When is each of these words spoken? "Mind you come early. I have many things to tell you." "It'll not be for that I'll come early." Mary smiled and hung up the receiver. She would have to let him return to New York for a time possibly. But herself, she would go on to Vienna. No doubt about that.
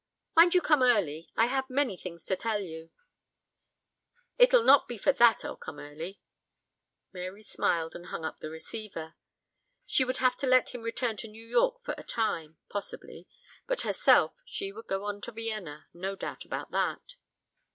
"Mind 0.35 0.55
you 0.55 0.61
come 0.61 0.81
early. 0.81 1.29
I 1.35 1.45
have 1.45 1.69
many 1.69 1.95
things 1.95 2.25
to 2.25 2.35
tell 2.35 2.59
you." 2.59 2.89
"It'll 4.39 4.63
not 4.63 4.87
be 4.87 4.97
for 4.97 5.11
that 5.11 5.45
I'll 5.45 5.55
come 5.55 5.77
early." 5.77 6.19
Mary 7.13 7.43
smiled 7.43 7.95
and 7.95 8.07
hung 8.07 8.25
up 8.25 8.39
the 8.39 8.49
receiver. 8.49 9.13
She 9.85 10.03
would 10.03 10.17
have 10.17 10.35
to 10.37 10.47
let 10.47 10.73
him 10.73 10.81
return 10.81 11.17
to 11.17 11.27
New 11.27 11.45
York 11.47 11.83
for 11.83 11.93
a 11.99 12.03
time 12.03 12.57
possibly. 12.67 13.27
But 13.67 13.81
herself, 13.81 14.41
she 14.43 14.71
would 14.71 14.87
go 14.87 15.03
on 15.03 15.21
to 15.21 15.31
Vienna. 15.31 15.85
No 15.93 16.15
doubt 16.15 16.45
about 16.45 16.71
that. 16.71 17.13